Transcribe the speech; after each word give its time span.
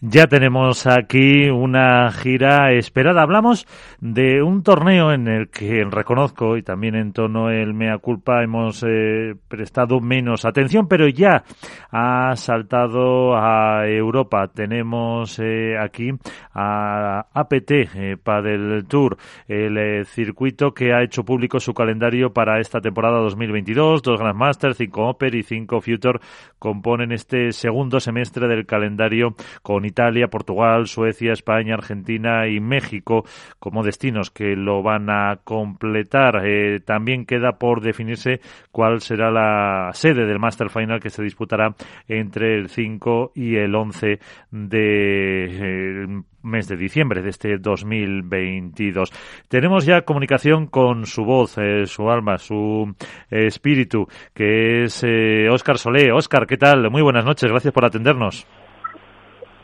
Ya 0.00 0.28
tenemos 0.28 0.86
aquí 0.86 1.50
una 1.50 2.12
gira 2.12 2.70
esperada. 2.70 3.22
Hablamos 3.22 3.66
de 3.98 4.44
un 4.44 4.62
torneo 4.62 5.12
en 5.12 5.26
el 5.26 5.48
que 5.48 5.84
reconozco 5.90 6.56
y 6.56 6.62
también 6.62 6.94
en 6.94 7.12
tono 7.12 7.50
el 7.50 7.74
mea 7.74 7.98
culpa 7.98 8.44
hemos 8.44 8.84
eh, 8.86 9.34
prestado 9.48 9.98
menos 10.00 10.44
atención, 10.44 10.86
pero 10.86 11.08
ya 11.08 11.42
ha 11.90 12.36
saltado 12.36 13.36
a 13.36 13.88
Europa. 13.88 14.46
Tenemos 14.46 15.36
eh, 15.40 15.76
aquí 15.76 16.12
a 16.54 17.26
APT 17.34 17.70
eh, 17.70 18.16
Padel 18.22 18.84
Tour, 18.86 19.16
el 19.48 20.06
circuito 20.06 20.72
que 20.74 20.92
ha 20.92 21.02
hecho 21.02 21.24
público 21.24 21.58
su 21.58 21.74
calendario 21.74 22.32
para 22.32 22.60
esta 22.60 22.80
temporada 22.80 23.18
2022. 23.18 24.02
Dos 24.02 24.20
Grandmasters, 24.20 24.76
cinco 24.76 25.08
Oper 25.08 25.34
y 25.34 25.42
cinco 25.42 25.80
Future 25.80 26.20
componen 26.60 27.10
este 27.10 27.50
segundo 27.50 27.98
semestre 27.98 28.46
del 28.46 28.64
calendario 28.64 29.34
con 29.60 29.87
Italia, 29.88 30.28
Portugal, 30.28 30.86
Suecia, 30.86 31.32
España, 31.32 31.74
Argentina 31.74 32.46
y 32.46 32.60
México 32.60 33.24
como 33.58 33.82
destinos 33.82 34.30
que 34.30 34.56
lo 34.56 34.82
van 34.82 35.10
a 35.10 35.40
completar. 35.44 36.42
Eh, 36.44 36.80
también 36.80 37.26
queda 37.26 37.58
por 37.58 37.80
definirse 37.80 38.40
cuál 38.70 39.00
será 39.00 39.30
la 39.30 39.90
sede 39.92 40.26
del 40.26 40.38
Master 40.38 40.70
Final 40.70 41.00
que 41.00 41.10
se 41.10 41.22
disputará 41.22 41.74
entre 42.06 42.56
el 42.56 42.68
5 42.68 43.32
y 43.34 43.56
el 43.56 43.74
11 43.74 44.18
de 44.50 46.04
eh, 46.04 46.06
mes 46.42 46.68
de 46.68 46.76
diciembre 46.76 47.22
de 47.22 47.30
este 47.30 47.58
2022. 47.58 49.12
Tenemos 49.48 49.84
ya 49.84 50.02
comunicación 50.02 50.66
con 50.66 51.06
su 51.06 51.24
voz, 51.24 51.58
eh, 51.58 51.86
su 51.86 52.08
alma, 52.10 52.38
su 52.38 52.94
espíritu, 53.30 54.06
que 54.32 54.84
es 54.84 55.04
Óscar 55.50 55.78
Solé. 55.78 56.12
Óscar, 56.12 56.46
¿qué 56.46 56.56
tal? 56.56 56.90
Muy 56.90 57.02
buenas 57.02 57.24
noches, 57.24 57.50
gracias 57.50 57.74
por 57.74 57.84
atendernos. 57.84 58.46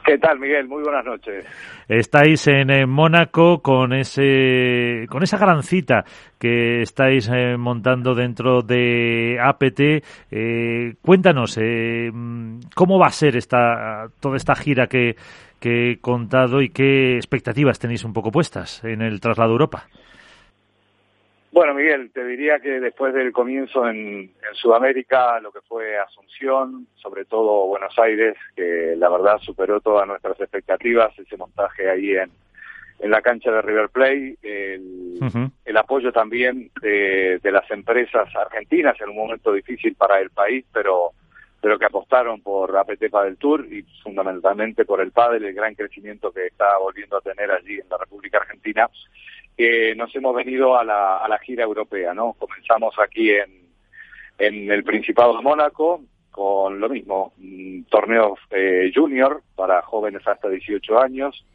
¿Qué 0.04 0.18
tal, 0.18 0.38
Miguel? 0.38 0.68
Muy 0.68 0.82
buenas 0.82 1.04
noches. 1.06 1.46
Estáis 1.88 2.46
en, 2.48 2.88
Mónaco 2.90 3.62
con 3.62 3.94
ese 3.94 5.06
con 5.08 5.22
esa 5.22 5.38
gran 5.38 5.62
cita 5.62 6.04
que 6.38 6.82
estáis 6.82 7.30
eh, 7.32 7.56
montando 7.56 8.14
dentro 8.14 8.60
de 8.60 9.38
APT. 9.42 10.04
Eh, 10.30 10.94
cuéntanos 11.00 11.58
eh, 11.58 12.10
cómo 12.74 12.98
va 12.98 13.06
a 13.06 13.10
ser 13.10 13.36
esta 13.36 14.08
toda 14.20 14.36
esta 14.36 14.54
gira 14.54 14.88
que, 14.88 15.16
que 15.58 15.92
he 15.92 15.98
contado 16.00 16.60
y 16.60 16.68
qué 16.68 17.16
expectativas 17.16 17.78
tenéis 17.78 18.04
un 18.04 18.12
poco 18.12 18.30
puestas 18.30 18.84
en 18.84 19.00
el 19.00 19.20
traslado 19.20 19.52
a 19.52 19.54
Europa. 19.54 19.86
Bueno, 21.54 21.72
Miguel, 21.72 22.10
te 22.12 22.24
diría 22.26 22.58
que 22.58 22.80
después 22.80 23.14
del 23.14 23.30
comienzo 23.30 23.88
en, 23.88 24.32
Sudamérica, 24.54 25.38
lo 25.38 25.52
que 25.52 25.60
fue 25.60 25.96
Asunción, 25.96 26.88
sobre 26.96 27.26
todo 27.26 27.68
Buenos 27.68 27.96
Aires, 27.96 28.34
que 28.56 28.96
la 28.96 29.08
verdad 29.08 29.38
superó 29.38 29.80
todas 29.80 30.04
nuestras 30.08 30.40
expectativas, 30.40 31.16
ese 31.16 31.36
montaje 31.36 31.88
ahí 31.88 32.10
en, 32.10 32.28
en 32.98 33.10
la 33.12 33.22
cancha 33.22 33.52
de 33.52 33.62
River 33.62 33.88
Plate, 33.88 34.36
el, 34.42 35.76
apoyo 35.76 36.10
también 36.10 36.72
de, 36.82 37.38
las 37.44 37.70
empresas 37.70 38.34
argentinas 38.34 39.00
en 39.00 39.10
un 39.10 39.16
momento 39.16 39.52
difícil 39.52 39.94
para 39.94 40.18
el 40.18 40.30
país, 40.30 40.64
pero 40.72 41.12
pero 41.64 41.78
que 41.78 41.86
apostaron 41.86 42.42
por 42.42 42.76
APT 42.76 43.10
del 43.10 43.38
Tour 43.38 43.66
y 43.72 43.80
fundamentalmente 44.02 44.84
por 44.84 45.00
el 45.00 45.12
pádel, 45.12 45.46
el 45.46 45.54
gran 45.54 45.74
crecimiento 45.74 46.30
que 46.30 46.48
está 46.48 46.76
volviendo 46.76 47.16
a 47.16 47.22
tener 47.22 47.50
allí 47.50 47.80
en 47.80 47.88
la 47.88 47.96
República 47.96 48.36
Argentina 48.36 48.86
que 49.56 49.94
nos 49.94 50.14
hemos 50.14 50.36
venido 50.36 50.78
a 50.78 50.84
la, 50.84 51.16
a 51.16 51.26
la 51.26 51.38
gira 51.38 51.64
europea, 51.64 52.12
¿no? 52.12 52.34
Comenzamos 52.34 52.94
aquí 52.98 53.30
en, 53.30 53.66
en 54.36 54.70
el 54.70 54.84
Principado 54.84 55.38
de 55.38 55.42
Mónaco 55.42 56.02
con 56.30 56.78
lo 56.78 56.90
mismo, 56.90 57.32
torneos 57.88 58.38
eh, 58.50 58.92
junior 58.94 59.42
para 59.56 59.80
jóvenes 59.80 60.20
hasta 60.28 60.50
18 60.50 61.00
años. 61.00 61.46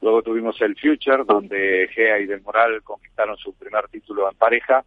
Luego 0.00 0.22
tuvimos 0.22 0.58
el 0.62 0.76
Future, 0.76 1.24
donde 1.26 1.90
Gea 1.92 2.20
y 2.20 2.24
Del 2.24 2.40
Moral 2.40 2.82
conquistaron 2.82 3.36
su 3.36 3.52
primer 3.52 3.86
título 3.88 4.30
en 4.30 4.36
pareja. 4.38 4.82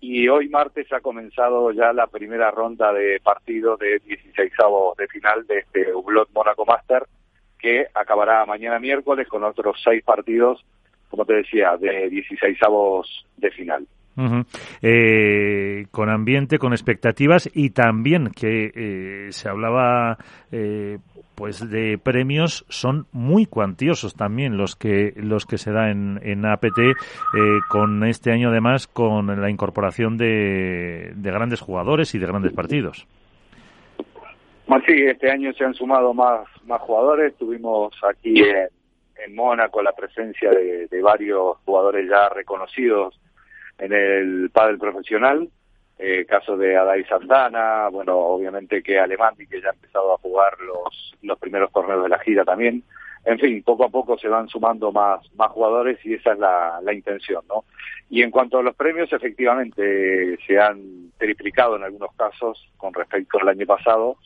Y 0.00 0.28
hoy 0.28 0.48
martes 0.48 0.92
ha 0.92 1.00
comenzado 1.00 1.72
ya 1.72 1.92
la 1.92 2.06
primera 2.06 2.50
ronda 2.50 2.92
de 2.92 3.20
partido 3.20 3.76
de 3.76 3.98
16 3.98 4.52
de 4.96 5.08
final 5.08 5.46
de 5.46 5.58
este 5.58 5.94
Hublot 5.94 6.30
Mónaco 6.32 6.64
Master, 6.64 7.06
que 7.58 7.86
acabará 7.92 8.46
mañana 8.46 8.78
miércoles 8.78 9.26
con 9.28 9.42
otros 9.42 9.80
seis 9.82 10.04
partidos 10.04 10.64
como 11.08 11.24
te 11.24 11.34
decía, 11.34 11.76
de 11.76 12.08
16 12.10 12.62
avos 12.62 13.26
de 13.36 13.50
final. 13.50 13.86
Eh, 14.82 15.86
con 15.90 16.08
ambiente, 16.08 16.58
con 16.58 16.72
expectativas 16.72 17.48
y 17.52 17.70
también 17.70 18.30
que 18.30 18.72
eh, 18.74 19.32
se 19.32 19.48
hablaba 19.48 20.18
eh, 20.50 20.98
pues 21.34 21.70
de 21.70 21.98
premios 21.98 22.64
son 22.68 23.06
muy 23.12 23.46
cuantiosos 23.46 24.14
también 24.14 24.56
los 24.56 24.74
que 24.74 25.12
los 25.16 25.46
que 25.46 25.56
se 25.56 25.70
da 25.70 25.90
en, 25.90 26.18
en 26.24 26.44
APT 26.44 26.80
con 27.68 28.02
este 28.04 28.32
año 28.32 28.48
además 28.48 28.88
con 28.88 29.40
la 29.40 29.50
incorporación 29.50 30.16
de, 30.16 31.12
de 31.14 31.30
grandes 31.30 31.60
jugadores 31.60 32.14
y 32.14 32.18
de 32.18 32.26
grandes 32.26 32.52
partidos. 32.52 33.06
Sí, 34.86 34.94
este 35.06 35.30
año 35.30 35.52
se 35.52 35.64
han 35.64 35.74
sumado 35.74 36.14
más 36.14 36.46
más 36.66 36.80
jugadores. 36.80 37.36
Tuvimos 37.36 37.92
aquí 38.02 38.40
en 38.40 38.68
en 39.18 39.34
Mónaco 39.34 39.82
la 39.82 39.92
presencia 39.92 40.50
de, 40.50 40.88
varios 41.02 41.58
jugadores 41.64 42.08
ya 42.08 42.28
reconocidos 42.28 43.18
en 43.78 43.92
el 43.92 44.50
pádel 44.50 44.78
profesional, 44.78 45.48
eh, 45.98 46.24
caso 46.26 46.56
de 46.56 46.76
Adai 46.76 47.04
Santana, 47.04 47.88
bueno, 47.88 48.16
obviamente 48.16 48.82
que 48.82 48.98
Alemandi 48.98 49.46
que 49.46 49.60
ya 49.60 49.70
ha 49.70 49.72
empezado 49.72 50.14
a 50.14 50.18
jugar 50.18 50.58
los, 50.60 51.14
los 51.22 51.38
primeros 51.38 51.72
torneos 51.72 52.02
de 52.02 52.08
la 52.08 52.18
gira 52.20 52.44
también. 52.44 52.82
En 53.24 53.38
fin, 53.38 53.62
poco 53.62 53.84
a 53.84 53.88
poco 53.88 54.16
se 54.16 54.28
van 54.28 54.48
sumando 54.48 54.92
más, 54.92 55.20
más 55.34 55.50
jugadores 55.50 55.98
y 56.04 56.14
esa 56.14 56.32
es 56.32 56.38
la, 56.38 56.80
la 56.82 56.92
intención, 56.92 57.42
¿no? 57.48 57.64
Y 58.08 58.22
en 58.22 58.30
cuanto 58.30 58.58
a 58.58 58.62
los 58.62 58.74
premios, 58.74 59.12
efectivamente 59.12 60.38
se 60.46 60.58
han 60.58 61.10
triplicado 61.18 61.76
en 61.76 61.82
algunos 61.82 62.14
casos 62.14 62.64
con 62.76 62.94
respecto 62.94 63.38
al 63.40 63.48
año 63.48 63.66
pasado. 63.66 64.16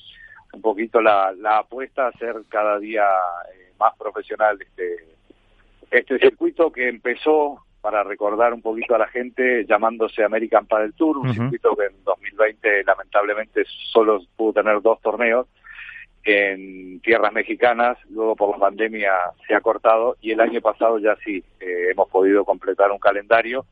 Un 0.53 0.61
poquito 0.61 1.01
la, 1.01 1.33
la 1.33 1.59
apuesta 1.59 2.07
a 2.07 2.13
ser 2.13 2.37
cada 2.49 2.79
día 2.79 3.05
eh, 3.55 3.73
más 3.81 3.97
profesional 3.97 4.61
este, 4.61 4.99
este 5.91 6.19
circuito 6.19 6.71
que 6.71 6.89
empezó, 6.89 7.65
para 7.83 8.05
recordar 8.05 8.55
un 8.55 8.63
poquito 8.63 8.95
a 8.95 8.99
la 8.99 9.09
gente, 9.09 9.67
llamándose 9.67 10.23
American 10.23 10.67
Padel 10.67 10.95
Tour, 10.95 11.19
un 11.19 11.35
circuito 11.35 11.77
que 11.77 11.87
en 11.87 12.05
2020 12.05 12.85
lamentablemente 12.85 13.65
solo 13.93 14.23
pudo 14.37 14.55
tener 14.55 14.81
dos 14.81 15.01
torneos 15.03 15.49
en 16.25 17.01
tierras 17.01 17.33
mexicanas, 17.33 17.99
luego 18.09 18.37
por 18.37 18.51
la 18.51 18.59
pandemia 18.59 19.13
se 19.47 19.55
ha 19.57 19.61
cortado 19.61 20.17
y 20.21 20.31
el 20.31 20.41
año 20.41 20.61
pasado 20.61 21.01
ya 21.01 21.17
sí 21.25 21.43
eh, 21.59 21.89
hemos 21.91 22.09
podido 22.09 22.45
completar 22.45 22.93
un 22.93 23.01
calendario 23.01 23.67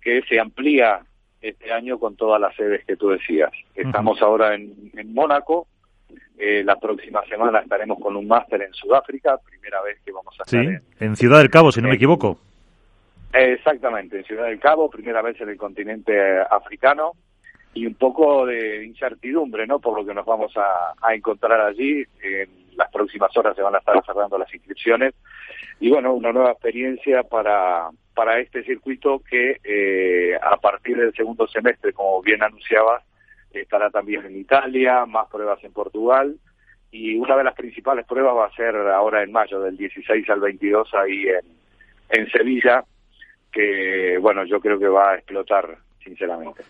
que 0.00 0.22
se 0.22 0.40
amplía 0.40 1.00
este 1.40 1.72
año 1.72 1.98
con 2.00 2.16
todas 2.16 2.40
las 2.40 2.56
sedes 2.56 2.84
que 2.84 2.96
tú 2.96 3.10
decías. 3.10 3.52
Estamos 3.76 4.20
ahora 4.20 4.56
en, 4.56 4.90
en 4.94 5.14
Mónaco, 5.14 5.68
eh, 6.36 6.64
la 6.64 6.74
próxima 6.76 7.24
semana 7.26 7.60
estaremos 7.60 7.98
con 8.00 8.16
un 8.16 8.26
máster 8.26 8.62
en 8.62 8.74
Sudáfrica, 8.74 9.38
primera 9.38 9.80
vez 9.82 9.98
que 10.04 10.10
vamos 10.10 10.34
a 10.40 10.42
estar 10.42 10.82
en, 10.98 11.16
Ciudad 11.16 11.38
del 11.38 11.50
Cabo, 11.50 11.70
si 11.70 11.80
no 11.80 11.88
me 11.88 11.94
equivoco. 11.94 12.38
Exactamente, 13.34 14.18
en 14.18 14.24
Ciudad 14.24 14.46
del 14.46 14.60
Cabo, 14.60 14.88
primera 14.88 15.20
vez 15.20 15.40
en 15.40 15.48
el 15.48 15.56
continente 15.56 16.38
africano 16.38 17.14
y 17.74 17.84
un 17.84 17.94
poco 17.94 18.46
de 18.46 18.84
incertidumbre, 18.84 19.66
¿no? 19.66 19.80
Por 19.80 19.98
lo 19.98 20.06
que 20.06 20.14
nos 20.14 20.24
vamos 20.24 20.52
a, 20.56 21.12
encontrar 21.12 21.60
allí. 21.60 22.04
En 22.22 22.48
las 22.76 22.90
próximas 22.92 23.36
horas 23.36 23.56
se 23.56 23.62
van 23.62 23.74
a 23.74 23.78
estar 23.78 24.00
cerrando 24.06 24.38
las 24.38 24.52
inscripciones 24.54 25.14
y 25.80 25.90
bueno, 25.90 26.12
una 26.14 26.32
nueva 26.32 26.52
experiencia 26.52 27.22
para 27.24 27.88
para 28.14 28.38
este 28.38 28.62
circuito 28.62 29.20
que 29.28 29.58
eh, 29.64 30.38
a 30.40 30.56
partir 30.56 30.96
del 30.96 31.12
segundo 31.14 31.48
semestre, 31.48 31.92
como 31.92 32.22
bien 32.22 32.42
anunciabas, 32.42 33.02
estará 33.52 33.90
también 33.90 34.24
en 34.24 34.36
Italia, 34.36 35.04
más 35.06 35.28
pruebas 35.28 35.62
en 35.64 35.72
Portugal 35.72 36.36
y 36.92 37.16
una 37.16 37.36
de 37.36 37.42
las 37.42 37.54
principales 37.54 38.06
pruebas 38.06 38.36
va 38.36 38.46
a 38.46 38.54
ser 38.54 38.76
ahora 38.76 39.24
en 39.24 39.32
mayo, 39.32 39.60
del 39.60 39.76
16 39.76 40.30
al 40.30 40.40
22 40.40 40.94
ahí 40.94 41.26
en, 41.26 41.46
en 42.10 42.30
Sevilla, 42.30 42.84
que 43.54 44.18
bueno, 44.20 44.44
yo 44.44 44.60
creo 44.60 44.78
que 44.78 44.88
va 44.88 45.12
a 45.12 45.14
explotar 45.14 45.78
sinceramente. 46.04 46.62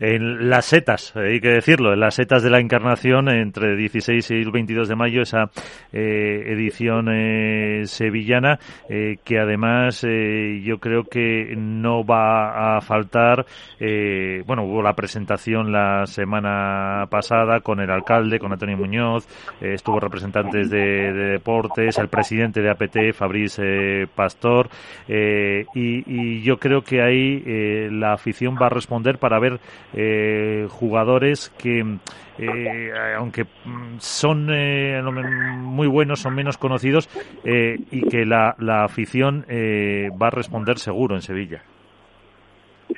En 0.00 0.50
las 0.50 0.66
setas, 0.66 1.14
hay 1.16 1.40
que 1.40 1.48
decirlo, 1.48 1.92
en 1.92 2.00
las 2.00 2.16
setas 2.16 2.42
de 2.42 2.50
la 2.50 2.58
Encarnación, 2.58 3.28
entre 3.28 3.76
16 3.76 4.30
y 4.32 4.34
el 4.34 4.50
22 4.50 4.88
de 4.88 4.96
mayo, 4.96 5.22
esa 5.22 5.50
eh, 5.92 6.42
edición 6.46 7.08
eh, 7.10 7.82
sevillana, 7.86 8.58
eh, 8.88 9.18
que 9.24 9.38
además 9.38 10.02
yo 10.02 10.78
creo 10.78 11.04
que 11.04 11.54
no 11.56 12.04
va 12.04 12.76
a 12.76 12.80
faltar. 12.80 13.46
bueno, 13.78 14.64
hubo 14.64 14.82
la 14.82 14.94
presentación 14.94 15.72
la 15.72 16.06
semana 16.06 17.06
pasada 17.08 17.60
con 17.60 17.80
el 17.80 17.90
alcalde, 17.90 18.38
con 18.38 18.52
Antonio 18.52 18.76
Muñoz, 18.76 19.26
estuvo 19.60 20.00
representantes 20.00 20.70
de, 20.70 21.12
deportes, 21.12 21.98
el 21.98 22.08
presidente 22.08 22.60
de 22.60 22.70
APT, 22.70 23.12
Fabrice 23.14 24.06
Pastor, 24.14 24.68
y, 25.08 25.64
y, 25.74 26.42
yo 26.42 26.58
creo 26.58 26.82
que 26.82 27.02
ahí 27.02 27.42
la 27.90 28.12
afición 28.12 28.55
va 28.60 28.66
a 28.66 28.70
responder 28.70 29.18
para 29.18 29.38
ver 29.38 29.58
eh, 29.94 30.66
jugadores 30.70 31.50
que, 31.58 31.98
eh, 32.38 32.92
aunque 33.16 33.44
mm, 33.44 33.98
son 33.98 34.48
eh, 34.50 35.00
muy 35.02 35.86
buenos, 35.86 36.20
son 36.20 36.34
menos 36.34 36.58
conocidos 36.58 37.08
y 37.44 38.08
que 38.08 38.24
la, 38.24 38.54
la 38.58 38.84
afición 38.84 39.44
va 39.50 40.28
a 40.28 40.30
responder 40.30 40.78
seguro 40.78 41.14
en 41.14 41.22
Sevilla. 41.22 41.62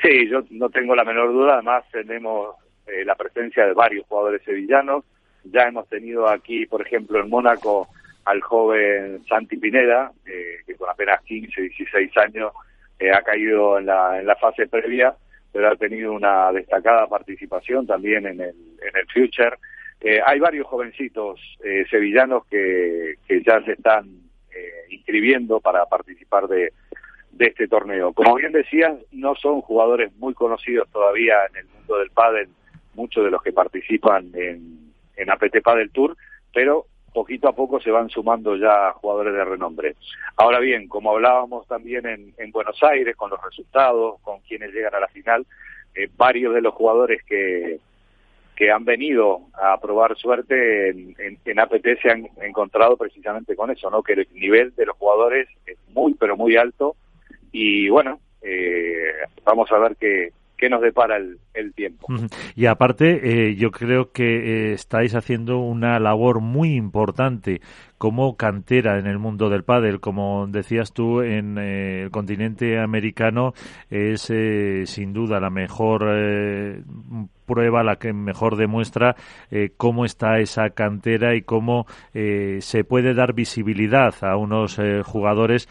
Sí, 0.03 0.29
yo 0.29 0.41
no 0.51 0.69
tengo 0.69 0.95
la 0.95 1.05
menor 1.05 1.33
duda. 1.33 1.55
Además, 1.55 1.85
tenemos 1.91 2.55
la 3.05 3.15
presencia 3.15 3.67
de 3.67 3.73
varios 3.73 4.07
jugadores 4.07 4.43
sevillanos. 4.45 5.05
Ya 5.45 5.63
hemos 5.63 5.89
tenido 5.89 6.29
aquí, 6.29 6.67
por 6.67 6.83
ejemplo, 6.83 7.21
en 7.21 7.29
Mónaco 7.29 7.89
al 8.25 8.41
joven 8.43 9.25
Santi 9.27 9.57
Pineda, 9.57 10.13
que 10.25 10.75
con 10.75 10.91
apenas 10.91 11.23
15, 11.23 11.63
16 11.63 12.17
años 12.19 12.53
eh, 12.99 13.13
ha 13.13 13.23
caído 13.23 13.79
en 13.79 13.87
la, 13.87 14.19
en 14.19 14.27
la 14.27 14.35
fase 14.37 14.67
previa, 14.67 15.15
pero 15.53 15.69
ha 15.69 15.77
tenido 15.77 16.13
una 16.13 16.53
destacada 16.53 17.07
participación 17.07 17.87
también 17.87 18.27
en 18.27 18.41
el, 18.41 18.55
en 18.83 18.97
el 18.97 19.07
Future. 19.13 19.57
Eh, 20.01 20.21
hay 20.25 20.39
varios 20.39 20.67
jovencitos 20.67 21.41
eh, 21.65 21.85
sevillanos 21.91 22.47
que, 22.47 23.15
que 23.27 23.43
ya 23.43 23.63
se 23.63 23.73
están 23.73 24.09
inscribiendo 24.91 25.61
para 25.61 25.87
participar 25.87 26.49
de, 26.49 26.73
de 27.39 27.47
este 27.47 27.69
torneo. 27.69 28.13
Como 28.13 28.35
bien 28.35 28.53
decías, 28.53 28.97
no 29.13 29.35
son 29.37 29.61
jugadores 29.61 30.13
muy 30.17 30.35
conocidos 30.35 30.89
todavía 30.91 31.37
en 31.51 31.57
el 31.57 31.67
mundo 31.67 31.99
del 31.99 32.11
pádel, 32.11 32.49
muchos 32.95 33.25
de 33.25 33.31
los 33.31 33.43
que 33.43 33.53
participan 33.53 34.31
en, 34.35 34.93
en 35.17 35.31
APT 35.31 35.63
Padel 35.63 35.91
Tour, 35.91 36.17
pero 36.53 36.87
poquito 37.13 37.49
a 37.49 37.53
poco 37.53 37.81
se 37.81 37.91
van 37.91 38.09
sumando 38.09 38.57
ya 38.57 38.93
jugadores 38.93 39.35
de 39.35 39.45
renombre. 39.45 39.97
Ahora 40.37 40.59
bien, 40.61 40.89
como 40.89 41.13
hablábamos 41.13 41.67
también 41.67 42.07
en, 42.07 42.35
en 42.39 42.51
Buenos 42.51 42.83
Aires, 42.83 43.17
con 43.17 43.31
los 43.31 43.43
resultados, 43.43 44.21
con 44.23 44.41
quienes 44.41 44.73
llegan 44.73 44.95
a 44.95 45.01
la 45.01 45.09
final, 45.09 45.47
eh, 45.95 46.09
varios 46.17 46.55
de 46.55 46.61
los 46.61 46.75
jugadores 46.75 47.23
que, 47.25 47.79
que 48.55 48.71
han 48.71 48.85
venido 48.85 49.43
a 49.55 49.81
probar 49.81 50.17
suerte 50.17 50.91
en, 50.91 51.15
en, 51.19 51.39
en, 51.45 51.61
APT 51.61 51.87
se 52.03 52.11
han 52.11 52.29
encontrado 52.43 52.97
precisamente 52.97 53.57
con 53.57 53.71
eso, 53.71 53.91
¿no? 53.91 54.03
Que 54.03 54.15
el 54.15 54.29
nivel 54.35 54.75
de 54.75 54.87
los 54.87 54.97
jugadores 54.97 55.49
es 55.67 55.79
muy, 55.93 56.15
pero 56.15 56.37
muy 56.37 56.57
alto 56.57 56.97
y 57.53 57.89
bueno, 57.89 58.21
eh, 58.43 59.13
vamos 59.45 59.71
a 59.73 59.79
ver 59.79 59.97
qué, 59.97 60.33
qué 60.59 60.69
nos 60.69 60.83
depara 60.83 61.17
el, 61.17 61.73
tiempo. 61.75 62.09
Y 62.55 62.67
aparte, 62.67 63.21
eh, 63.49 63.55
yo 63.55 63.71
creo 63.71 64.11
que 64.11 64.25
eh, 64.25 64.73
estáis 64.73 65.15
haciendo 65.15 65.59
una 65.59 65.99
labor 66.01 66.41
muy 66.41 66.75
importante 66.75 67.61
como 67.97 68.37
cantera 68.37 68.99
en 68.99 69.07
el 69.07 69.19
mundo 69.19 69.49
del 69.49 69.65
pádel. 69.65 70.01
Como 70.01 70.47
decías 70.49 70.93
tú, 70.93 71.23
en 71.23 71.57
eh, 71.59 72.03
el 72.03 72.11
continente 72.11 72.79
americano 72.79 73.55
es 73.89 74.33
sin 74.91 75.13
duda 75.13 75.41
la 75.41 75.51
mejor 75.51 76.05
prueba 77.49 77.83
la 77.83 77.97
que 77.97 78.13
mejor 78.13 78.57
demuestra 78.57 79.17
eh, 79.51 79.71
cómo 79.77 80.05
está 80.05 80.39
esa 80.39 80.71
cantera 80.71 81.35
y 81.35 81.43
cómo 81.43 81.87
eh, 82.15 82.59
se 82.61 82.85
puede 82.85 83.15
dar 83.15 83.33
visibilidad 83.33 84.15
a 84.23 84.37
unos 84.37 84.79
eh, 84.79 85.03
jugadores 85.03 85.69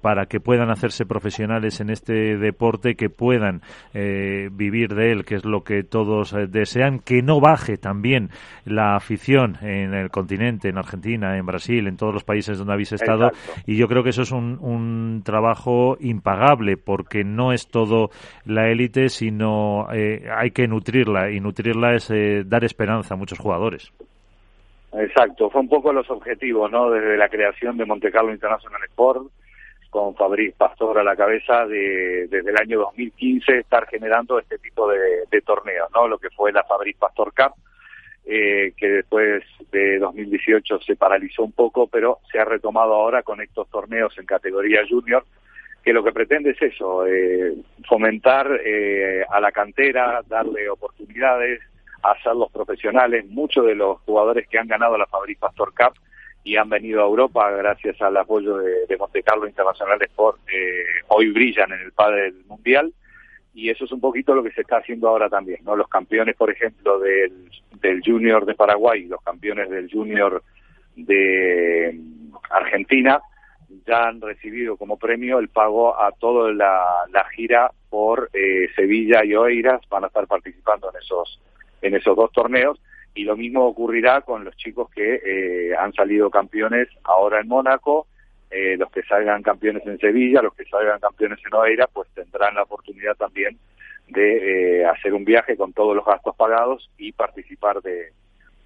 para 0.00 0.26
que 0.26 0.40
puedan 0.40 0.70
hacerse 0.70 1.04
profesionales 1.04 1.80
en 1.80 1.90
este 1.90 2.36
deporte, 2.36 2.96
que 2.96 3.10
puedan 3.10 3.60
vivir 3.92 4.94
de 4.94 5.12
él, 5.12 5.24
que 5.24 5.36
es 5.36 5.44
lo 5.44 5.62
que 5.62 5.84
todos 5.84 6.34
desean, 6.48 6.98
que 6.98 7.22
no 7.22 7.40
baje 7.40 7.76
también 7.76 8.30
la 8.64 8.96
afición 8.96 9.58
en 9.60 9.94
el 9.94 10.10
continente, 10.10 10.68
en 10.68 10.78
Argentina, 10.78 11.36
en 11.36 11.46
Brasil, 11.46 11.86
en 11.86 11.96
todos 11.96 12.14
los 12.14 12.24
países 12.24 12.58
donde 12.58 12.72
habéis 12.72 12.92
estado. 12.92 13.30
Y 13.66 13.76
yo 13.76 13.86
creo 13.88 14.02
que 14.02 14.10
eso 14.10 14.22
es 14.22 14.32
un, 14.32 14.58
un 14.60 15.22
trabajo 15.24 15.96
impagable 16.00 16.76
porque 16.76 17.22
no 17.22 17.52
es 17.52 17.68
todo 17.68 18.10
la 18.46 18.70
élite, 18.70 19.10
sino 19.10 19.86
hay 19.88 20.50
que 20.50 20.66
nutrirla 20.66 21.17
y 21.30 21.40
nutrirla 21.40 21.94
es 21.94 22.10
eh, 22.10 22.42
dar 22.46 22.64
esperanza 22.64 23.14
a 23.14 23.16
muchos 23.16 23.38
jugadores. 23.38 23.92
Exacto, 24.92 25.50
fue 25.50 25.60
un 25.60 25.68
poco 25.68 25.92
los 25.92 26.10
objetivos, 26.10 26.70
¿no? 26.70 26.90
Desde 26.90 27.16
la 27.16 27.28
creación 27.28 27.76
de 27.76 27.84
Monte 27.84 28.10
Carlo 28.10 28.32
International 28.32 28.82
Sport, 28.84 29.26
con 29.90 30.14
Fabriz 30.14 30.54
Pastor 30.56 30.98
a 30.98 31.04
la 31.04 31.16
cabeza, 31.16 31.66
de, 31.66 32.26
desde 32.28 32.50
el 32.50 32.56
año 32.56 32.78
2015 32.80 33.58
estar 33.58 33.86
generando 33.86 34.38
este 34.38 34.58
tipo 34.58 34.88
de, 34.88 35.40
torneos, 35.42 35.88
¿no? 35.94 36.08
Lo 36.08 36.18
que 36.18 36.30
fue 36.30 36.52
la 36.52 36.64
Fabriz 36.64 36.96
Pastor 36.96 37.32
Cup, 37.34 37.54
eh, 38.26 38.72
que 38.76 38.88
después 38.88 39.44
de 39.70 39.98
2018 39.98 40.80
se 40.80 40.96
paralizó 40.96 41.42
un 41.44 41.52
poco, 41.52 41.86
pero 41.86 42.18
se 42.30 42.38
ha 42.38 42.44
retomado 42.44 42.94
ahora 42.94 43.22
con 43.22 43.40
estos 43.40 43.68
torneos 43.70 44.16
en 44.18 44.26
categoría 44.26 44.80
junior, 44.88 45.24
que 45.88 45.94
lo 45.94 46.04
que 46.04 46.12
pretende 46.12 46.50
es 46.50 46.60
eso, 46.60 47.06
eh, 47.06 47.54
fomentar 47.88 48.60
eh, 48.62 49.24
a 49.26 49.40
la 49.40 49.50
cantera, 49.50 50.20
darle 50.28 50.68
oportunidades, 50.68 51.62
hacerlos 52.02 52.52
profesionales. 52.52 53.24
Muchos 53.30 53.64
de 53.64 53.74
los 53.74 53.98
jugadores 54.00 54.46
que 54.48 54.58
han 54.58 54.68
ganado 54.68 54.98
la 54.98 55.06
Fabric 55.06 55.38
Pastor 55.38 55.72
Cup 55.72 55.98
y 56.44 56.56
han 56.56 56.68
venido 56.68 57.00
a 57.00 57.06
Europa 57.06 57.50
gracias 57.52 58.02
al 58.02 58.18
apoyo 58.18 58.58
de, 58.58 58.96
Monte 58.98 59.22
Carlo 59.22 59.46
Internacional 59.46 60.02
Sport, 60.02 60.40
eh, 60.52 60.84
hoy 61.08 61.30
brillan 61.30 61.72
en 61.72 61.80
el 61.80 61.92
padre 61.92 62.34
mundial 62.48 62.92
y 63.54 63.70
eso 63.70 63.86
es 63.86 63.92
un 63.92 64.02
poquito 64.02 64.34
lo 64.34 64.42
que 64.42 64.52
se 64.52 64.60
está 64.60 64.76
haciendo 64.76 65.08
ahora 65.08 65.30
también, 65.30 65.60
¿no? 65.64 65.74
Los 65.74 65.88
campeones, 65.88 66.36
por 66.36 66.50
ejemplo, 66.50 66.98
del, 66.98 67.48
del 67.80 68.02
Junior 68.04 68.44
de 68.44 68.54
Paraguay, 68.54 69.06
los 69.06 69.22
campeones 69.22 69.70
del 69.70 69.90
Junior 69.90 70.42
de 70.96 71.98
Argentina, 72.50 73.22
ya 73.86 74.08
han 74.08 74.20
recibido 74.20 74.76
como 74.76 74.98
premio 74.98 75.38
el 75.38 75.48
pago 75.48 76.00
a 76.00 76.12
toda 76.12 76.52
la, 76.52 77.24
gira 77.34 77.70
por 77.90 78.30
eh, 78.32 78.68
Sevilla 78.74 79.24
y 79.24 79.34
Oeiras, 79.34 79.80
van 79.88 80.04
a 80.04 80.06
estar 80.08 80.26
participando 80.26 80.90
en 80.90 81.00
esos, 81.00 81.40
en 81.82 81.94
esos 81.94 82.16
dos 82.16 82.32
torneos. 82.32 82.80
Y 83.14 83.24
lo 83.24 83.36
mismo 83.36 83.66
ocurrirá 83.66 84.20
con 84.20 84.44
los 84.44 84.56
chicos 84.56 84.90
que 84.90 85.20
eh, 85.24 85.76
han 85.76 85.92
salido 85.92 86.30
campeones 86.30 86.88
ahora 87.04 87.40
en 87.40 87.48
Mónaco, 87.48 88.06
eh, 88.50 88.76
los 88.76 88.90
que 88.90 89.02
salgan 89.02 89.42
campeones 89.42 89.86
en 89.86 89.98
Sevilla, 89.98 90.42
los 90.42 90.54
que 90.54 90.64
salgan 90.64 91.00
campeones 91.00 91.38
en 91.44 91.54
Oeiras, 91.54 91.88
pues 91.92 92.08
tendrán 92.14 92.54
la 92.54 92.62
oportunidad 92.62 93.14
también 93.16 93.58
de 94.08 94.86
hacer 94.86 95.12
un 95.12 95.24
viaje 95.24 95.56
con 95.56 95.74
todos 95.74 95.94
los 95.94 96.04
gastos 96.04 96.34
pagados 96.34 96.90
y 96.96 97.12
participar 97.12 97.82
de, 97.82 98.12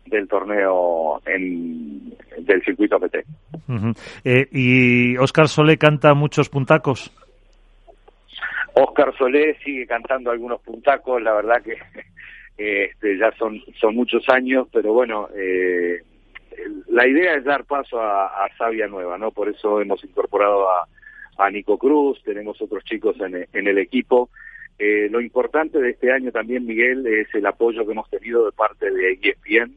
del 0.06 0.28
torneo 0.28 1.20
en, 1.26 2.14
del 2.38 2.62
circuito 2.64 2.96
APT. 2.96 3.16
Eh, 4.24 4.48
¿Y 4.50 5.16
Óscar 5.16 5.48
Solé 5.48 5.78
canta 5.78 6.14
muchos 6.14 6.48
puntacos? 6.48 7.10
Óscar 8.74 9.14
Solé 9.16 9.56
sigue 9.64 9.86
cantando 9.86 10.30
algunos 10.30 10.60
puntacos, 10.60 11.22
la 11.22 11.34
verdad 11.34 11.62
que 11.62 11.76
este, 12.86 13.18
ya 13.18 13.32
son, 13.32 13.60
son 13.80 13.94
muchos 13.94 14.28
años, 14.28 14.68
pero 14.72 14.92
bueno, 14.92 15.28
eh, 15.34 16.02
la 16.88 17.06
idea 17.06 17.34
es 17.34 17.44
dar 17.44 17.64
paso 17.64 18.00
a, 18.00 18.44
a 18.44 18.56
Sabia 18.56 18.86
Nueva, 18.86 19.18
¿no? 19.18 19.30
Por 19.30 19.48
eso 19.48 19.80
hemos 19.80 20.02
incorporado 20.04 20.68
a, 20.70 20.86
a 21.38 21.50
Nico 21.50 21.78
Cruz, 21.78 22.22
tenemos 22.24 22.60
otros 22.60 22.84
chicos 22.84 23.16
en, 23.20 23.46
en 23.52 23.66
el 23.66 23.78
equipo. 23.78 24.30
Eh, 24.78 25.08
lo 25.10 25.20
importante 25.20 25.78
de 25.78 25.90
este 25.90 26.12
año 26.12 26.32
también, 26.32 26.66
Miguel, 26.66 27.06
es 27.06 27.32
el 27.34 27.46
apoyo 27.46 27.84
que 27.84 27.92
hemos 27.92 28.08
tenido 28.10 28.46
de 28.46 28.52
parte 28.52 28.90
de 28.90 29.12
ESPN, 29.12 29.76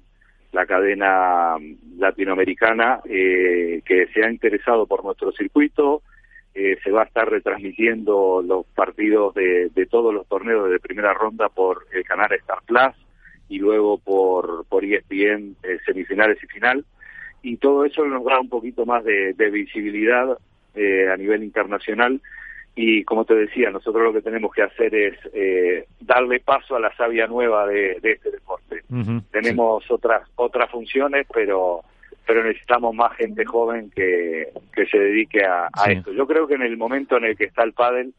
la 0.55 0.65
cadena 0.65 1.57
latinoamericana 1.97 3.01
eh, 3.03 3.81
que 3.85 4.07
se 4.07 4.23
ha 4.23 4.31
interesado 4.31 4.87
por 4.87 5.03
nuestro 5.03 5.33
circuito. 5.33 6.01
Eh, 6.53 6.77
se 6.81 6.89
va 6.89 7.01
a 7.01 7.05
estar 7.05 7.29
retransmitiendo 7.29 8.41
los 8.41 8.65
partidos 8.67 9.33
de, 9.33 9.69
de, 9.75 9.85
todos 9.87 10.13
los 10.13 10.25
torneos 10.29 10.69
de 10.69 10.79
primera 10.79 11.13
ronda 11.13 11.49
por 11.49 11.85
el 11.91 12.05
canal 12.05 12.31
Star 12.31 12.59
Plus 12.65 12.95
y 13.49 13.59
luego 13.59 13.97
por, 13.97 14.65
por 14.69 14.85
ESPN 14.85 15.57
eh, 15.61 15.77
semifinales 15.85 16.41
y 16.41 16.47
final. 16.47 16.85
Y 17.41 17.57
todo 17.57 17.83
eso 17.83 18.05
nos 18.05 18.23
da 18.23 18.39
un 18.39 18.47
poquito 18.47 18.85
más 18.85 19.03
de, 19.03 19.33
de 19.33 19.49
visibilidad 19.49 20.37
eh, 20.73 21.09
a 21.11 21.17
nivel 21.17 21.43
internacional 21.43 22.21
y 22.75 23.05
como 23.05 23.23
te 23.23 23.35
decía, 23.35 23.71
nosotros 23.71 24.03
lo 24.03 24.13
que 24.13 24.21
tenemos 24.21 24.53
que 24.53 24.63
hacer 24.63 24.93
es 24.93 25.17
eh, 25.33 25.87
darle 26.01 26.41
paso 26.41 26.75
a 26.75 26.79
la 26.79 26.93
savia 26.95 27.25
nueva 27.25 27.65
de, 27.67 27.99
de 28.01 28.11
este 28.11 28.31
deporte. 28.31 28.83
tenemos 29.31 29.89
otras 29.89 30.29
otras 30.35 30.69
funciones, 30.69 31.25
pero 31.33 31.81
pero 32.27 32.43
necesitamos 32.43 32.93
más 32.93 33.15
gente 33.15 33.45
joven 33.45 33.91
que, 33.95 34.49
que 34.73 34.85
se 34.87 34.97
dedique 34.97 35.43
a, 35.45 35.69
esto. 35.87 36.11
Yo 36.11 36.25
creo 36.25 36.47
que 36.47 36.55
en 36.55 36.63
el 36.63 36.75
momento 36.75 37.17
en 37.17 37.25
el 37.25 37.37
que 37.37 37.45
está 37.45 37.63
el 37.63 37.73
pádel 37.73 38.13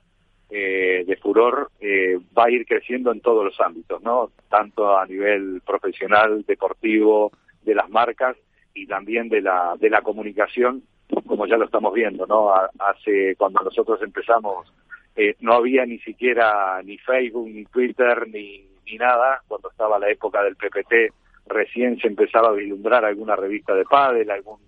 eh, 0.48 1.04
de 1.06 1.16
furor 1.16 1.70
eh, 1.80 2.18
va 2.36 2.44
a 2.44 2.50
ir 2.50 2.64
creciendo 2.66 3.12
en 3.12 3.20
todos 3.20 3.44
los 3.44 3.60
ámbitos, 3.60 4.00
¿no? 4.02 4.30
Tanto 4.48 4.96
a 4.96 5.04
nivel 5.06 5.60
profesional, 5.66 6.44
deportivo, 6.46 7.32
de 7.62 7.74
las 7.74 7.90
marcas 7.90 8.36
y 8.72 8.86
también 8.86 9.28
de 9.28 9.40
la 9.40 9.74
de 9.78 9.90
la 9.90 10.02
comunicación 10.02 10.82
como 11.26 11.46
ya 11.46 11.56
lo 11.56 11.64
estamos 11.64 11.92
viendo, 11.94 12.26
¿no? 12.26 12.52
Hace, 12.78 13.36
cuando 13.36 13.62
nosotros 13.62 14.00
empezamos, 14.02 14.72
eh, 15.14 15.36
no 15.40 15.54
había 15.54 15.86
ni 15.86 15.98
siquiera 15.98 16.80
ni 16.82 16.98
Facebook, 16.98 17.48
ni 17.48 17.64
Twitter, 17.64 18.26
ni, 18.28 18.64
ni 18.86 18.96
nada, 18.96 19.42
cuando 19.48 19.70
estaba 19.70 19.98
la 19.98 20.10
época 20.10 20.42
del 20.42 20.56
PPT, 20.56 21.12
recién 21.46 21.98
se 21.98 22.08
empezaba 22.08 22.48
a 22.48 22.52
vislumbrar 22.52 23.04
alguna 23.04 23.36
revista 23.36 23.74
de 23.74 23.84
pádel, 23.84 24.30
algún, 24.30 24.58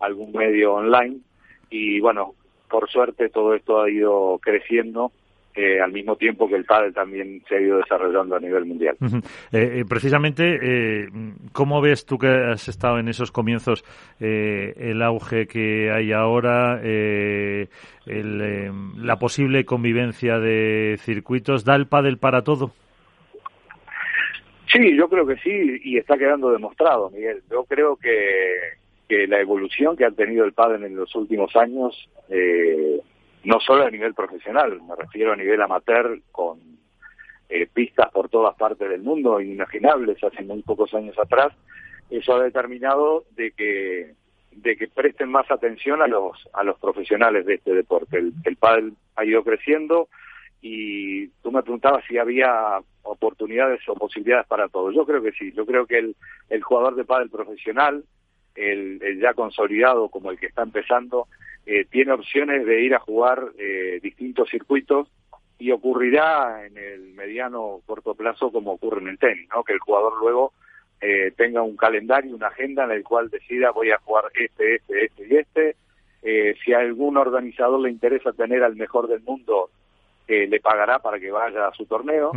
algún 0.00 0.32
medio 0.32 0.74
online, 0.74 1.18
y 1.70 2.00
bueno, 2.00 2.34
por 2.68 2.90
suerte 2.90 3.28
todo 3.28 3.54
esto 3.54 3.82
ha 3.82 3.90
ido 3.90 4.38
creciendo 4.42 5.12
eh, 5.56 5.80
al 5.80 5.92
mismo 5.92 6.16
tiempo 6.16 6.48
que 6.48 6.56
el 6.56 6.64
pádel 6.64 6.92
también 6.92 7.42
se 7.48 7.56
ha 7.56 7.60
ido 7.60 7.78
desarrollando 7.78 8.34
a 8.34 8.40
nivel 8.40 8.64
mundial. 8.64 8.96
Eh, 9.52 9.80
eh, 9.80 9.84
precisamente, 9.88 11.08
¿cómo 11.52 11.80
ves 11.80 12.06
tú 12.06 12.18
que 12.18 12.26
has 12.26 12.66
estado 12.68 12.98
en 12.98 13.08
esos 13.08 13.30
comienzos 13.30 13.84
el 14.18 15.00
auge 15.02 15.46
que 15.46 15.92
hay 15.92 16.12
ahora, 16.12 16.80
la 18.04 19.16
posible 19.18 19.64
convivencia 19.64 20.38
de 20.38 20.96
circuitos? 20.98 21.64
¿Da 21.64 21.76
el 21.76 21.86
pádel 21.86 22.18
para 22.18 22.42
todo? 22.42 22.72
Sí, 24.74 24.96
yo 24.96 25.08
creo 25.08 25.24
que 25.24 25.36
sí, 25.36 25.80
y 25.84 25.98
está 25.98 26.18
quedando 26.18 26.50
demostrado, 26.50 27.10
Miguel. 27.10 27.42
Yo 27.48 27.62
creo 27.62 27.94
que, 27.94 28.56
que 29.08 29.28
la 29.28 29.40
evolución 29.40 29.96
que 29.96 30.04
ha 30.04 30.10
tenido 30.10 30.44
el 30.44 30.52
pádel 30.52 30.82
en 30.82 30.96
los 30.96 31.14
últimos 31.14 31.54
años 31.54 32.08
eh, 32.28 32.98
no 33.44 33.60
solo 33.60 33.84
a 33.84 33.90
nivel 33.90 34.14
profesional, 34.14 34.80
me 34.82 34.96
refiero 34.96 35.32
a 35.32 35.36
nivel 35.36 35.60
amateur, 35.62 36.18
con 36.32 36.58
eh, 37.48 37.66
pistas 37.72 38.10
por 38.10 38.28
todas 38.28 38.56
partes 38.56 38.88
del 38.88 39.02
mundo, 39.02 39.40
inimaginables 39.40 40.22
hace 40.24 40.42
muy 40.42 40.62
pocos 40.62 40.92
años 40.94 41.18
atrás, 41.18 41.52
eso 42.10 42.34
ha 42.34 42.42
determinado 42.42 43.24
de 43.36 43.52
que 43.52 44.14
de 44.52 44.76
que 44.76 44.86
presten 44.86 45.30
más 45.30 45.50
atención 45.50 46.00
a 46.00 46.06
los 46.06 46.48
a 46.52 46.62
los 46.62 46.78
profesionales 46.78 47.44
de 47.44 47.54
este 47.54 47.74
deporte. 47.74 48.18
El, 48.18 48.32
el 48.44 48.56
pádel 48.56 48.94
ha 49.16 49.24
ido 49.24 49.42
creciendo 49.42 50.08
y 50.62 51.28
tú 51.42 51.50
me 51.50 51.62
preguntabas 51.62 52.04
si 52.06 52.18
había 52.18 52.80
oportunidades 53.02 53.80
o 53.88 53.94
posibilidades 53.94 54.46
para 54.46 54.68
todos. 54.68 54.94
Yo 54.94 55.04
creo 55.04 55.22
que 55.22 55.32
sí. 55.32 55.52
Yo 55.52 55.66
creo 55.66 55.86
que 55.86 55.98
el, 55.98 56.16
el 56.48 56.62
jugador 56.62 56.94
de 56.94 57.04
pádel 57.04 57.30
profesional, 57.30 58.04
el, 58.54 59.02
el 59.02 59.20
ya 59.20 59.34
consolidado 59.34 60.08
como 60.08 60.30
el 60.30 60.38
que 60.38 60.46
está 60.46 60.62
empezando, 60.62 61.26
eh, 61.66 61.86
tiene 61.90 62.12
opciones 62.12 62.66
de 62.66 62.82
ir 62.82 62.94
a 62.94 63.00
jugar 63.00 63.52
eh, 63.58 64.00
distintos 64.02 64.50
circuitos 64.50 65.08
y 65.58 65.70
ocurrirá 65.70 66.66
en 66.66 66.76
el 66.76 67.14
mediano 67.14 67.80
corto 67.86 68.14
plazo 68.14 68.50
como 68.50 68.72
ocurre 68.72 69.00
en 69.00 69.08
el 69.08 69.18
tenis, 69.18 69.48
¿no? 69.54 69.64
Que 69.64 69.72
el 69.72 69.78
jugador 69.78 70.18
luego 70.18 70.52
eh, 71.00 71.32
tenga 71.36 71.62
un 71.62 71.76
calendario, 71.76 72.34
una 72.34 72.48
agenda 72.48 72.84
en 72.84 72.90
el 72.90 73.04
cual 73.04 73.28
decida 73.30 73.70
voy 73.70 73.90
a 73.90 73.98
jugar 73.98 74.24
este, 74.34 74.76
este, 74.76 75.04
este 75.04 75.26
y 75.26 75.36
este. 75.36 75.76
Eh, 76.22 76.54
si 76.64 76.72
a 76.72 76.78
algún 76.78 77.18
organizador 77.18 77.80
le 77.80 77.90
interesa 77.90 78.32
tener 78.32 78.62
al 78.62 78.76
mejor 78.76 79.08
del 79.08 79.20
mundo, 79.20 79.68
eh, 80.26 80.46
le 80.46 80.60
pagará 80.60 81.00
para 81.00 81.20
que 81.20 81.30
vaya 81.30 81.68
a 81.68 81.74
su 81.74 81.84
torneo. 81.84 82.32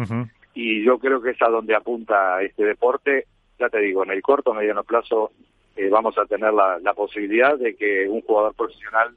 Y 0.53 0.83
yo 0.83 0.99
creo 0.99 1.21
que 1.21 1.31
es 1.31 1.41
a 1.41 1.49
donde 1.49 1.75
apunta 1.75 2.41
este 2.41 2.65
deporte. 2.65 3.25
Ya 3.57 3.69
te 3.69 3.79
digo, 3.79 4.03
en 4.03 4.11
el 4.11 4.21
corto, 4.21 4.53
mediano 4.53 4.83
plazo 4.83 5.31
eh, 5.77 5.89
vamos 5.89 6.17
a 6.17 6.25
tener 6.25 6.53
la, 6.53 6.79
la, 6.79 6.93
posibilidad 6.93 7.57
de 7.57 7.75
que 7.75 8.07
un 8.09 8.21
jugador 8.21 8.53
profesional 8.55 9.15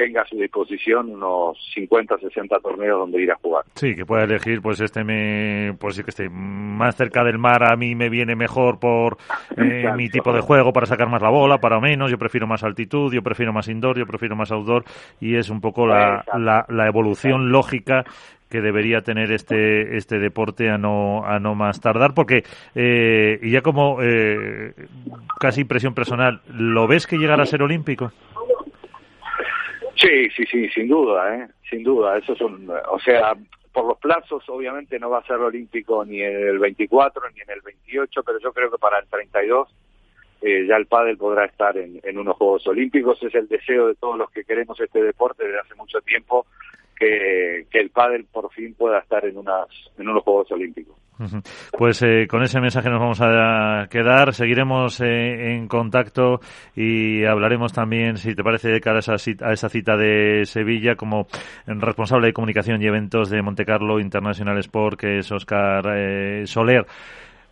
tenga 0.00 0.22
a 0.22 0.24
su 0.24 0.36
disposición 0.36 1.10
unos 1.10 1.58
50, 1.74 2.16
60 2.18 2.58
torneos 2.60 3.00
donde 3.00 3.22
ir 3.22 3.30
a 3.30 3.34
jugar. 3.36 3.64
Sí, 3.74 3.94
que 3.94 4.06
pueda 4.06 4.24
elegir, 4.24 4.62
pues 4.62 4.80
este 4.80 5.04
me, 5.04 5.74
pues 5.78 5.96
sí 5.96 6.02
que 6.02 6.10
esté 6.10 6.30
más 6.30 6.96
cerca 6.96 7.22
del 7.22 7.36
mar, 7.36 7.70
a 7.70 7.76
mí 7.76 7.94
me 7.94 8.08
viene 8.08 8.34
mejor 8.34 8.78
por 8.78 9.18
eh, 9.58 9.84
mi 9.94 10.08
tipo 10.08 10.32
de 10.32 10.40
juego 10.40 10.72
para 10.72 10.86
sacar 10.86 11.10
más 11.10 11.20
la 11.20 11.28
bola, 11.28 11.58
para 11.58 11.80
menos, 11.80 12.10
yo 12.10 12.16
prefiero 12.16 12.46
más 12.46 12.64
altitud, 12.64 13.12
yo 13.12 13.22
prefiero 13.22 13.52
más 13.52 13.68
indoor, 13.68 13.98
yo 13.98 14.06
prefiero 14.06 14.36
más 14.36 14.50
outdoor 14.50 14.84
y 15.20 15.36
es 15.36 15.50
un 15.50 15.60
poco 15.60 15.86
la, 15.86 16.24
la, 16.38 16.64
la 16.68 16.86
evolución 16.86 17.52
lógica 17.52 18.04
que 18.48 18.60
debería 18.60 19.02
tener 19.02 19.30
este 19.30 19.96
este 19.96 20.18
deporte 20.18 20.70
a 20.70 20.76
no 20.76 21.24
a 21.24 21.38
no 21.38 21.54
más 21.54 21.80
tardar 21.80 22.14
porque 22.14 22.42
eh, 22.74 23.38
y 23.42 23.52
ya 23.52 23.62
como 23.62 23.98
eh, 24.02 24.74
casi 25.38 25.60
impresión 25.60 25.94
personal 25.94 26.40
lo 26.52 26.88
ves 26.88 27.06
que 27.06 27.16
llegará 27.16 27.44
a 27.44 27.46
ser 27.46 27.62
olímpico 27.62 28.10
sí 29.96 30.30
sí 30.36 30.44
sí 30.50 30.68
sin 30.70 30.88
duda 30.88 31.36
eh 31.36 31.48
sin 31.68 31.82
duda 31.82 32.18
eso 32.18 32.32
es 32.32 32.40
un 32.40 32.70
o 32.90 32.98
sea 33.00 33.34
por 33.72 33.86
los 33.86 33.98
plazos 33.98 34.42
obviamente 34.48 34.98
no 34.98 35.10
va 35.10 35.18
a 35.18 35.26
ser 35.26 35.36
olímpico 35.36 36.04
ni 36.04 36.20
en 36.20 36.48
el 36.48 36.58
24 36.58 37.22
ni 37.30 37.40
en 37.40 37.50
el 37.50 37.60
28 37.60 38.22
pero 38.22 38.38
yo 38.40 38.52
creo 38.52 38.70
que 38.70 38.78
para 38.78 38.98
el 38.98 39.06
32 39.06 39.68
eh, 40.42 40.66
ya 40.66 40.76
el 40.76 40.86
pádel 40.86 41.18
podrá 41.18 41.44
estar 41.44 41.76
en, 41.76 42.00
en 42.02 42.18
unos 42.18 42.36
Juegos 42.36 42.66
Olímpicos. 42.66 43.22
Es 43.22 43.34
el 43.34 43.46
deseo 43.46 43.88
de 43.88 43.94
todos 43.94 44.16
los 44.16 44.30
que 44.30 44.44
queremos 44.44 44.80
este 44.80 45.02
deporte 45.02 45.44
desde 45.44 45.60
hace 45.60 45.74
mucho 45.74 46.00
tiempo 46.00 46.46
que, 47.00 47.66
el 47.72 47.90
pádel 47.90 48.26
por 48.26 48.52
fin 48.52 48.74
pueda 48.74 48.98
estar 48.98 49.24
en, 49.24 49.36
unas, 49.38 49.66
en 49.98 50.08
unos 50.08 50.22
Juegos 50.22 50.52
Olímpicos. 50.52 50.96
Pues 51.76 52.00
eh, 52.02 52.26
con 52.26 52.42
ese 52.42 52.60
mensaje 52.60 52.88
nos 52.88 53.00
vamos 53.00 53.20
a 53.20 53.88
quedar. 53.90 54.32
Seguiremos 54.32 55.00
eh, 55.00 55.54
en 55.54 55.68
contacto 55.68 56.40
y 56.74 57.24
hablaremos 57.24 57.72
también, 57.74 58.16
si 58.16 58.34
te 58.34 58.42
parece, 58.42 58.70
de 58.70 58.80
cara 58.80 58.96
a 58.96 59.00
esa, 59.00 59.18
cita, 59.18 59.48
a 59.48 59.52
esa 59.52 59.68
cita 59.68 59.96
de 59.96 60.46
Sevilla 60.46 60.96
como 60.96 61.26
responsable 61.66 62.28
de 62.28 62.32
comunicación 62.32 62.80
y 62.82 62.86
eventos 62.86 63.28
de 63.28 63.42
Montecarlo 63.42 64.00
International 64.00 64.58
Sport, 64.58 64.98
que 64.98 65.18
es 65.18 65.30
Oscar 65.30 65.84
eh, 65.94 66.46
Soler. 66.46 66.86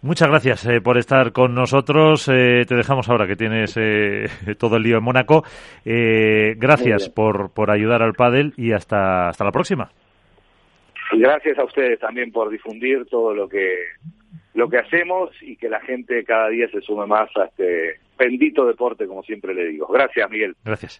Muchas 0.00 0.28
gracias 0.28 0.64
eh, 0.66 0.80
por 0.80 0.96
estar 0.96 1.32
con 1.32 1.54
nosotros. 1.54 2.28
Eh, 2.28 2.64
te 2.68 2.76
dejamos 2.76 3.08
ahora 3.08 3.26
que 3.26 3.34
tienes 3.34 3.76
eh, 3.76 4.26
todo 4.58 4.76
el 4.76 4.84
lío 4.84 4.98
en 4.98 5.04
Mónaco. 5.04 5.42
gracias 5.84 7.08
por, 7.08 7.52
por 7.52 7.70
ayudar 7.70 8.02
al 8.02 8.12
pádel 8.12 8.52
y 8.56 8.72
hasta, 8.72 9.28
hasta 9.28 9.44
la 9.44 9.50
próxima. 9.50 9.90
gracias 11.12 11.58
a 11.58 11.64
ustedes 11.64 11.98
también 11.98 12.30
por 12.30 12.48
difundir 12.48 13.06
todo 13.06 13.34
lo 13.34 13.48
que 13.48 13.74
lo 14.54 14.68
que 14.68 14.78
hacemos 14.78 15.30
y 15.40 15.56
que 15.56 15.68
la 15.68 15.80
gente 15.80 16.24
cada 16.24 16.48
día 16.48 16.68
se 16.70 16.80
sume 16.80 17.06
más 17.06 17.30
a 17.36 17.44
este 17.44 18.00
bendito 18.18 18.66
deporte, 18.66 19.06
como 19.06 19.22
siempre 19.22 19.54
le 19.54 19.66
digo. 19.66 19.86
Gracias, 19.86 20.28
Miguel. 20.30 20.56
Gracias. 20.64 20.96